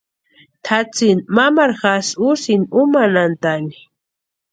[0.65, 3.75] Tʼatsïni mamaru jásï úsïni úmanhantʼani.